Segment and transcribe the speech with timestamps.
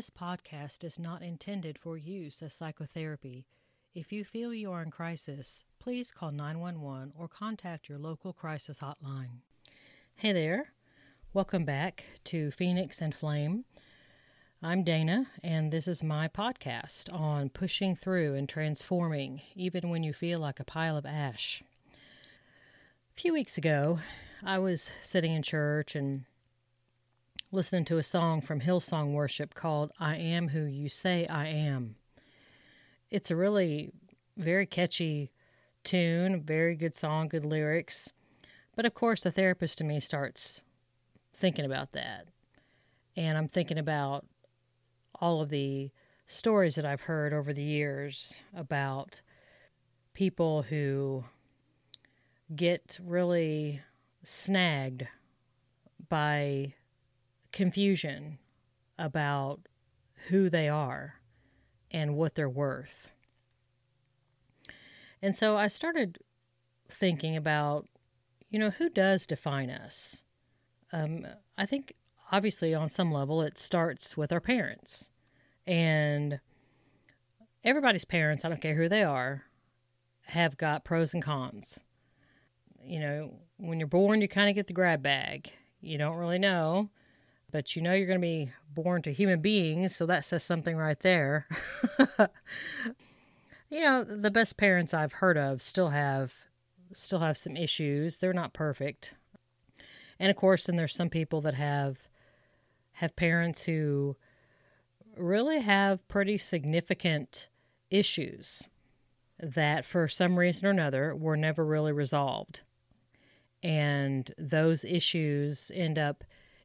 [0.00, 3.44] This podcast is not intended for use as psychotherapy.
[3.94, 8.78] If you feel you are in crisis, please call 911 or contact your local crisis
[8.78, 9.42] hotline.
[10.14, 10.72] Hey there.
[11.34, 13.66] Welcome back to Phoenix and Flame.
[14.62, 20.14] I'm Dana, and this is my podcast on pushing through and transforming, even when you
[20.14, 21.62] feel like a pile of ash.
[23.14, 23.98] A few weeks ago,
[24.42, 26.24] I was sitting in church and
[27.52, 31.96] listening to a song from Hillsong Worship called I Am Who You Say I Am.
[33.10, 33.90] It's a really
[34.36, 35.32] very catchy
[35.82, 38.12] tune, very good song, good lyrics.
[38.76, 40.60] But of course, the therapist to me starts
[41.34, 42.28] thinking about that.
[43.16, 44.26] And I'm thinking about
[45.16, 45.90] all of the
[46.28, 49.22] stories that I've heard over the years about
[50.14, 51.24] people who
[52.54, 53.80] get really
[54.22, 55.08] snagged
[56.08, 56.74] by
[57.52, 58.38] confusion
[58.98, 59.60] about
[60.28, 61.14] who they are
[61.90, 63.10] and what they're worth.
[65.22, 66.18] And so I started
[66.88, 67.86] thinking about,
[68.48, 70.22] you know, who does define us?
[70.92, 71.26] Um,
[71.56, 71.94] I think
[72.32, 75.10] obviously on some level it starts with our parents.
[75.66, 76.40] And
[77.64, 79.44] everybody's parents, I don't care who they are,
[80.26, 81.80] have got pros and cons.
[82.82, 85.52] You know, when you're born, you kind of get the grab bag.
[85.80, 86.90] You don't really know
[87.50, 90.76] but you know you're going to be born to human beings, so that says something
[90.76, 91.46] right there.
[93.70, 96.32] you know, the best parents I've heard of still have
[96.92, 98.18] still have some issues.
[98.18, 99.14] They're not perfect.
[100.18, 102.08] And of course, then there's some people that have
[102.94, 104.16] have parents who
[105.16, 107.48] really have pretty significant
[107.90, 108.68] issues
[109.38, 112.60] that for some reason or another were never really resolved.
[113.62, 116.24] And those issues end up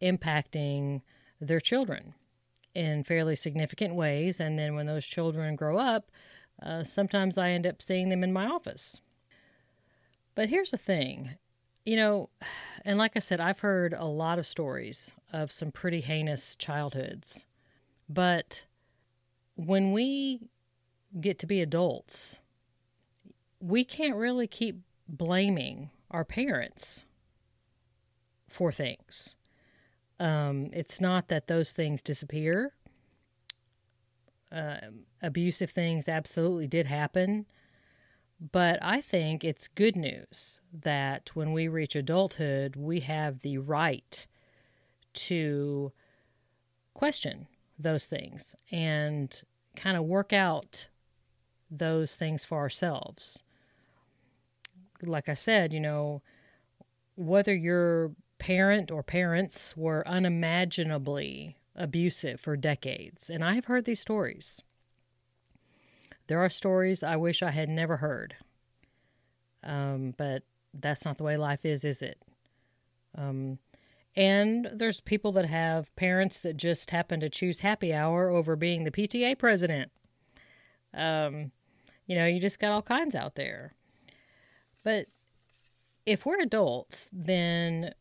[0.00, 1.02] impacting
[1.40, 2.14] their children
[2.74, 4.40] in fairly significant ways.
[4.40, 6.10] And then when those children grow up,
[6.62, 9.00] uh, sometimes I end up seeing them in my office.
[10.34, 11.36] But here's the thing
[11.86, 12.28] you know,
[12.84, 17.46] and like I said, I've heard a lot of stories of some pretty heinous childhoods.
[18.08, 18.66] But
[19.54, 20.48] when we
[21.18, 22.40] get to be adults,
[23.60, 27.04] we can't really keep blaming our parents
[28.48, 29.36] for things.
[30.18, 32.72] Um, it's not that those things disappear.
[34.50, 34.76] Uh,
[35.22, 37.46] abusive things absolutely did happen.
[38.52, 44.26] But I think it's good news that when we reach adulthood, we have the right
[45.14, 45.92] to
[46.92, 47.46] question
[47.78, 49.42] those things and
[49.74, 50.88] kind of work out
[51.70, 53.42] those things for ourselves.
[55.02, 56.22] Like I said, you know,
[57.16, 63.30] whether you're parent or parents were unimaginably abusive for decades.
[63.30, 64.60] And I have heard these stories.
[66.26, 68.36] There are stories I wish I had never heard.
[69.62, 70.42] Um, but
[70.74, 72.20] that's not the way life is, is it?
[73.16, 73.58] Um,
[74.14, 78.84] and there's people that have parents that just happen to choose happy hour over being
[78.84, 79.90] the PTA president.
[80.94, 81.52] Um,
[82.06, 83.74] you know, you just got all kinds out there.
[84.82, 85.06] But
[86.06, 87.92] if we're adults, then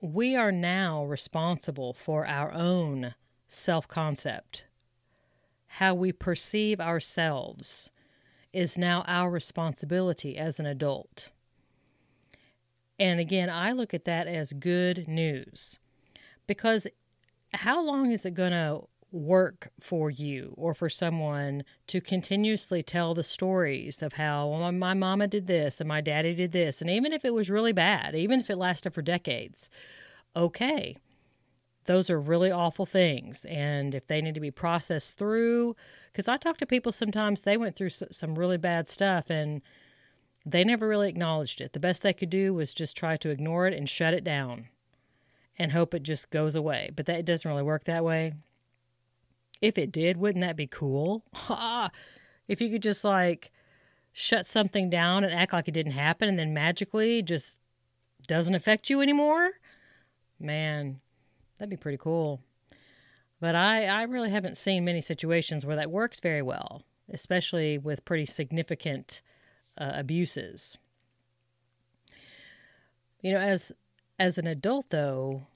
[0.00, 3.14] we are now responsible for our own
[3.48, 4.66] self concept.
[5.66, 7.90] How we perceive ourselves
[8.52, 11.30] is now our responsibility as an adult.
[12.98, 15.78] And again, I look at that as good news
[16.46, 16.86] because
[17.52, 23.14] how long is it going to work for you or for someone to continuously tell
[23.14, 26.80] the stories of how well, my mama did this and my daddy did this.
[26.80, 29.70] And even if it was really bad, even if it lasted for decades,
[30.34, 30.96] okay,
[31.86, 33.44] those are really awful things.
[33.46, 35.76] And if they need to be processed through,
[36.12, 39.62] because I talk to people sometimes, they went through some really bad stuff and
[40.44, 41.72] they never really acknowledged it.
[41.72, 44.68] The best they could do was just try to ignore it and shut it down
[45.58, 46.90] and hope it just goes away.
[46.94, 48.34] But that doesn't really work that way.
[49.60, 51.24] If it did, wouldn't that be cool?
[52.48, 53.50] if you could just like
[54.12, 57.60] shut something down and act like it didn't happen and then magically just
[58.26, 59.50] doesn't affect you anymore,
[60.38, 61.00] man,
[61.58, 62.40] that'd be pretty cool.
[63.40, 68.04] But I, I really haven't seen many situations where that works very well, especially with
[68.04, 69.20] pretty significant
[69.76, 70.78] uh, abuses.
[73.20, 73.72] You know, as
[74.18, 75.46] as an adult though,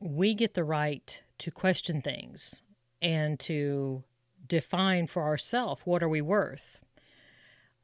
[0.00, 2.62] we get the right to question things
[3.02, 4.04] and to
[4.46, 6.80] define for ourselves what are we worth.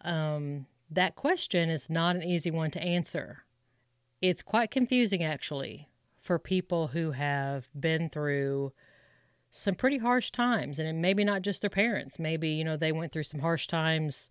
[0.03, 3.45] Um, that question is not an easy one to answer.
[4.23, 5.89] It's quite confusing, actually,
[6.21, 8.73] for people who have been through
[9.51, 10.79] some pretty harsh times.
[10.79, 12.19] And maybe not just their parents.
[12.19, 14.31] Maybe, you know, they went through some harsh times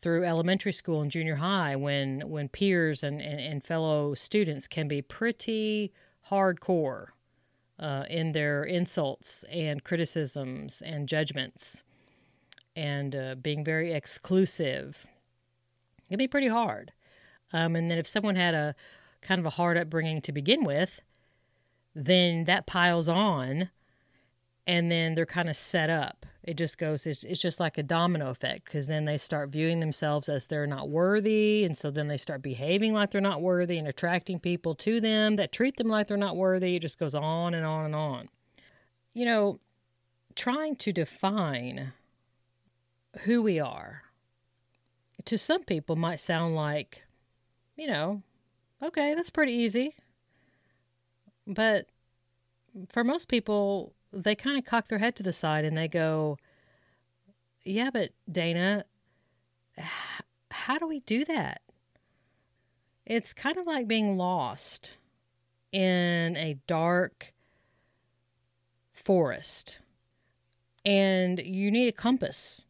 [0.00, 4.86] through elementary school and junior high when, when peers and, and, and fellow students can
[4.86, 5.92] be pretty
[6.30, 7.08] hardcore
[7.78, 11.82] uh, in their insults and criticisms and judgments
[12.76, 15.06] and uh, being very exclusive.
[15.98, 16.92] It can be pretty hard.
[17.52, 18.74] Um, and then if someone had a
[19.22, 21.02] kind of a hard upbringing to begin with,
[21.94, 23.70] then that piles on
[24.66, 26.26] and then they're kind of set up.
[26.44, 29.80] It just goes, it's, it's just like a domino effect because then they start viewing
[29.80, 31.64] themselves as they're not worthy.
[31.64, 35.36] And so then they start behaving like they're not worthy and attracting people to them
[35.36, 36.76] that treat them like they're not worthy.
[36.76, 38.28] It just goes on and on and on.
[39.14, 39.60] You know,
[40.34, 41.92] trying to define
[43.20, 44.02] who we are
[45.24, 47.04] to some people might sound like,
[47.76, 48.22] you know,
[48.82, 49.94] okay, that's pretty easy.
[51.46, 51.86] But
[52.90, 56.36] for most people, they kind of cock their head to the side and they go,
[57.64, 58.84] Yeah, but Dana,
[60.50, 61.60] how do we do that?
[63.06, 64.94] It's kind of like being lost
[65.72, 67.34] in a dark
[68.92, 69.80] forest
[70.84, 72.62] and you need a compass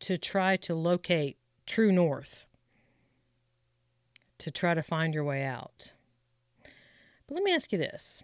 [0.00, 1.36] to try to locate
[1.66, 2.46] true north,
[4.38, 5.92] to try to find your way out.
[7.26, 8.22] But let me ask you this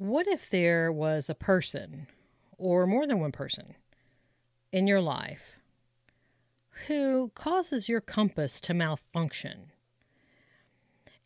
[0.00, 2.06] What if there was a person,
[2.56, 3.74] or more than one person,
[4.72, 5.58] in your life
[6.86, 9.72] who causes your compass to malfunction?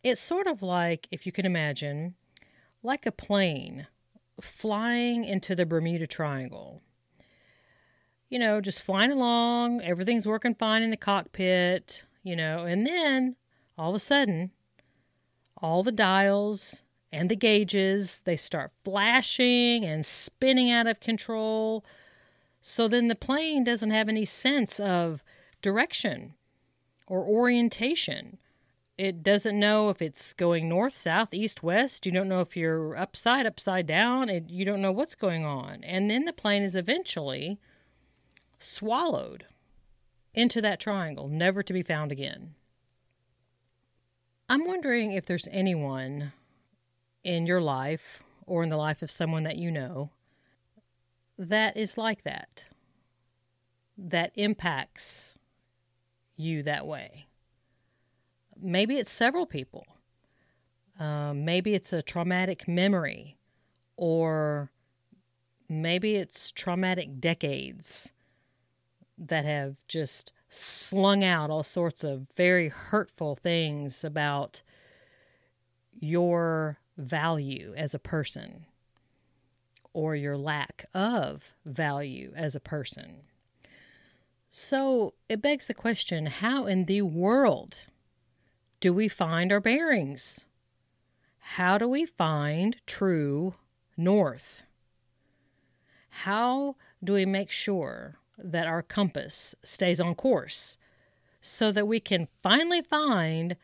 [0.03, 2.15] It's sort of like, if you can imagine,
[2.83, 3.87] like a plane
[4.41, 6.81] flying into the Bermuda Triangle
[8.27, 13.37] you know, just flying along, everything's working fine in the cockpit, you know, and then
[13.77, 14.51] all of a sudden,
[15.61, 21.85] all the dials and the gauges, they start flashing and spinning out of control.
[22.59, 25.23] So then the plane doesn't have any sense of
[25.61, 26.33] direction
[27.07, 28.37] or orientation.
[28.97, 32.05] It doesn't know if it's going north, south, east, west.
[32.05, 34.29] You don't know if you're upside, upside down.
[34.29, 35.83] It, you don't know what's going on.
[35.83, 37.59] And then the plane is eventually
[38.57, 39.45] swallowed
[40.33, 42.55] into that triangle, never to be found again.
[44.47, 46.31] I'm wondering if there's anyone
[47.25, 50.11] in your life or in the life of someone that you know
[51.37, 52.65] that is like that,
[53.97, 55.35] that impacts
[56.37, 57.25] you that way.
[58.61, 59.85] Maybe it's several people.
[60.97, 63.37] Um, maybe it's a traumatic memory,
[63.97, 64.71] or
[65.67, 68.13] maybe it's traumatic decades
[69.17, 74.61] that have just slung out all sorts of very hurtful things about
[75.99, 78.65] your value as a person
[79.93, 83.23] or your lack of value as a person.
[84.49, 87.85] So it begs the question how in the world
[88.79, 90.45] do we find our bearings?
[91.39, 93.55] How do we find true
[93.97, 94.63] north?
[96.09, 100.77] How do we make sure that our compass stays on course
[101.41, 103.55] so that we can finally find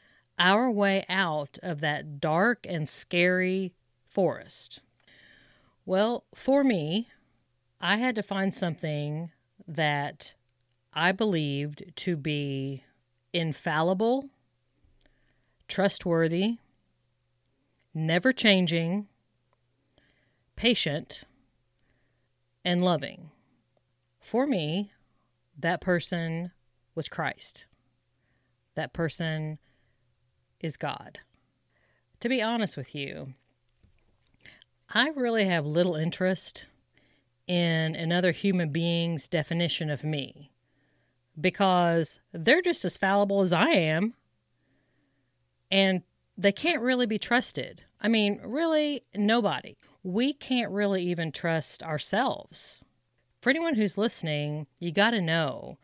[0.42, 4.82] our way out of that dark and scary forest.
[5.86, 7.10] Well, for me,
[7.80, 9.30] I had to find something
[9.68, 10.34] that
[10.94, 12.84] I believed to be
[13.32, 14.30] infallible,
[15.68, 16.58] trustworthy,
[17.94, 19.08] never changing,
[20.56, 21.24] patient,
[22.66, 23.30] and loving.
[24.20, 24.92] For me,
[25.58, 26.52] that person
[26.96, 27.68] was Christ.
[28.74, 29.60] That person
[30.64, 31.20] is God.
[32.20, 33.34] To be honest with you,
[34.90, 36.66] I really have little interest
[37.48, 40.52] in another human being's definition of me
[41.40, 44.14] because they're just as fallible as I am
[45.72, 46.04] and
[46.38, 47.86] they can't really be trusted.
[48.02, 49.78] I mean, really, nobody.
[50.04, 52.84] We can't really even trust ourselves
[53.42, 55.78] for anyone who's listening, you got to know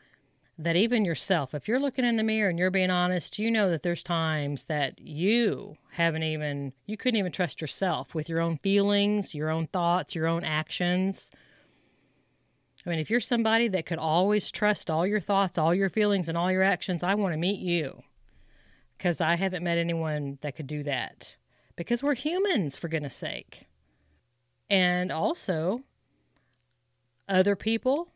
[0.60, 3.70] that even yourself, if you're looking in the mirror and you're being honest, you know
[3.70, 8.58] that there's times that you haven't even, you couldn't even trust yourself with your own
[8.58, 11.30] feelings, your own thoughts, your own actions.
[12.86, 16.28] I mean, if you're somebody that could always trust all your thoughts, all your feelings,
[16.30, 18.02] and all your actions, I want to meet you
[18.98, 21.36] because I haven't met anyone that could do that
[21.76, 23.68] because we're humans, for goodness sake.
[24.70, 25.84] And also,
[27.30, 28.10] other people,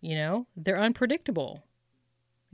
[0.00, 1.62] you know, they're unpredictable.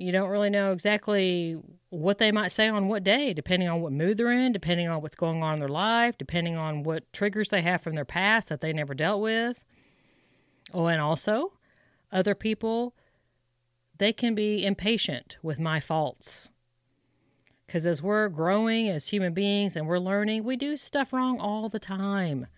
[0.03, 3.93] You don't really know exactly what they might say on what day, depending on what
[3.93, 7.51] mood they're in, depending on what's going on in their life, depending on what triggers
[7.51, 9.63] they have from their past that they never dealt with.
[10.75, 11.53] Oh, and also,
[12.11, 12.95] other people,
[13.99, 16.49] they can be impatient with my faults.
[17.67, 21.69] Because as we're growing as human beings and we're learning, we do stuff wrong all
[21.69, 22.49] the time.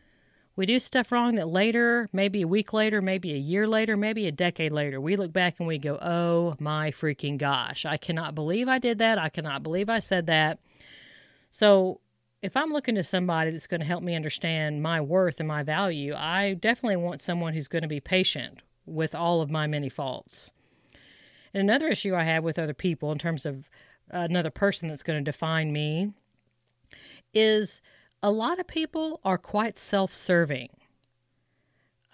[0.57, 4.27] We do stuff wrong that later, maybe a week later, maybe a year later, maybe
[4.27, 8.35] a decade later, we look back and we go, oh my freaking gosh, I cannot
[8.35, 9.19] believe I did that.
[9.19, 10.61] I cannot believe I said that.
[11.51, 12.01] So,
[12.41, 15.63] if I'm looking to somebody that's going to help me understand my worth and my
[15.63, 19.89] value, I definitely want someone who's going to be patient with all of my many
[19.89, 20.51] faults.
[21.55, 23.71] And another issue I have with other people in terms of
[24.11, 26.13] another person that's going to define me
[27.33, 27.81] is
[28.25, 30.71] a lot of people are quite self serving.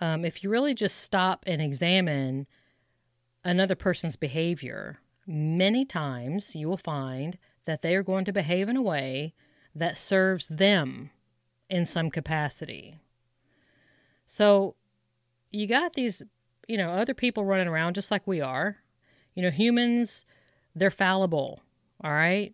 [0.01, 2.49] Um, if you really just stop and examine
[3.45, 8.77] another person's behavior, many times you will find that they are going to behave in
[8.77, 9.35] a way
[9.73, 11.11] that serves them
[11.69, 12.99] in some capacity.
[14.27, 14.75] So
[15.53, 16.25] you got these,
[16.67, 18.79] you know, other people running around just like we are.
[19.37, 20.25] You know, humans,
[20.75, 21.63] they're fallible,
[22.03, 22.53] all right?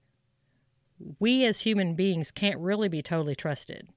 [1.18, 3.88] We as human beings can't really be totally trusted.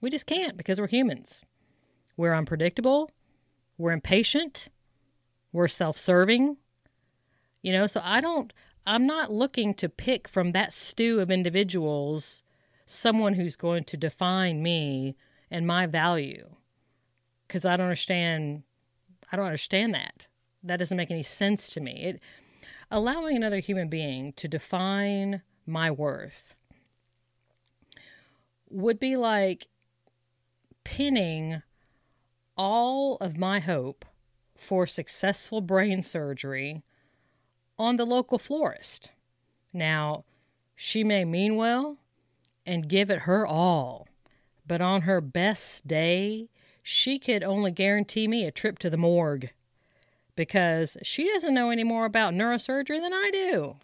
[0.00, 1.42] We just can't because we're humans.
[2.16, 3.10] We're unpredictable,
[3.76, 4.68] we're impatient,
[5.52, 6.58] we're self serving.
[7.62, 8.52] You know, so I don't,
[8.86, 12.42] I'm not looking to pick from that stew of individuals
[12.86, 15.16] someone who's going to define me
[15.50, 16.56] and my value
[17.46, 18.62] because I don't understand.
[19.32, 20.26] I don't understand that.
[20.62, 21.92] That doesn't make any sense to me.
[22.04, 22.22] It
[22.90, 26.54] allowing another human being to define my worth
[28.70, 29.68] would be like
[30.82, 31.62] pinning
[32.56, 34.04] all of my hope
[34.56, 36.82] for successful brain surgery
[37.78, 39.12] on the local florist.
[39.72, 40.24] Now,
[40.74, 41.98] she may mean well
[42.66, 44.08] and give it her all,
[44.66, 46.48] but on her best day,
[46.82, 49.50] she could only guarantee me a trip to the morgue
[50.36, 53.76] because she doesn't know any more about neurosurgery than I do.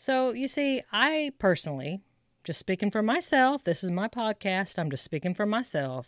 [0.00, 2.02] So, you see, I personally,
[2.44, 6.06] just speaking for myself, this is my podcast, I'm just speaking for myself.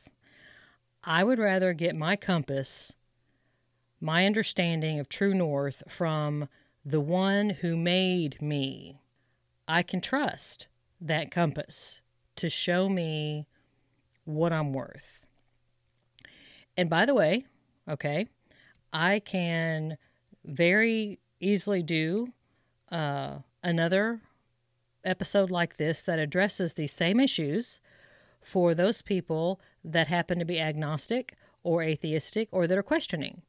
[1.02, 2.94] I would rather get my compass,
[4.00, 6.49] my understanding of true north from
[6.85, 9.00] the one who made me.
[9.66, 10.68] I can trust
[11.00, 12.00] that compass
[12.37, 13.49] to show me
[14.25, 15.18] what I'm worth.
[16.76, 17.44] And by the way,
[17.88, 18.28] okay,
[18.92, 19.99] I can
[20.44, 22.28] very easily do
[22.92, 24.21] uh, another
[25.05, 27.81] episode like this that addresses these same issues
[28.43, 33.43] for those people that happen to be agnostic or atheistic or that are questioning.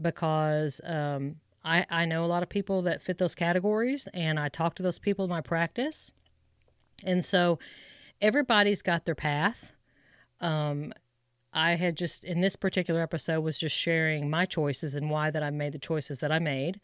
[0.00, 4.48] Because um, I, I know a lot of people that fit those categories, and I
[4.48, 6.10] talk to those people in my practice.
[7.04, 7.58] And so
[8.20, 9.72] everybody's got their path.
[10.40, 10.92] Um,
[11.52, 15.42] I had just, in this particular episode, was just sharing my choices and why that
[15.42, 16.80] I made the choices that I made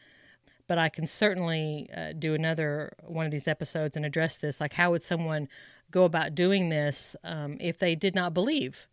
[0.73, 4.59] but I can certainly uh, do another one of these episodes and address this.
[4.59, 5.47] Like, how would someone
[5.91, 8.88] go about doing this um, if they did not believe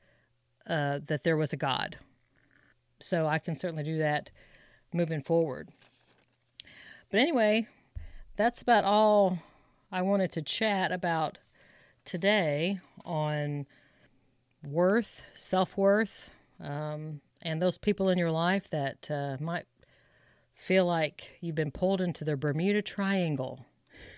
[0.68, 1.98] uh, that there was a God?
[3.00, 4.30] So I can certainly do that
[4.92, 5.70] moving forward.
[7.10, 7.66] But anyway,
[8.36, 9.40] that's about all
[9.90, 11.38] I wanted to chat about
[12.04, 13.68] today on
[14.66, 16.30] worth, self worth,
[16.62, 19.66] um, and those people in your life that uh, might
[20.60, 23.66] feel like you've been pulled into the Bermuda Triangle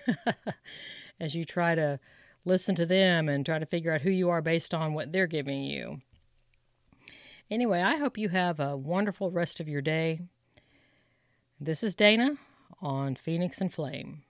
[1.20, 2.00] as you try to
[2.44, 5.28] listen to them and try to figure out who you are based on what they're
[5.28, 6.02] giving you.
[7.50, 10.22] Anyway, I hope you have a wonderful rest of your day.
[11.60, 12.38] This is Dana
[12.82, 14.24] on Phoenix and Flame.